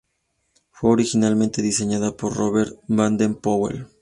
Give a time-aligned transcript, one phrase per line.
[0.71, 3.85] Fue originalmente diseñada por Robert Baden-Powell.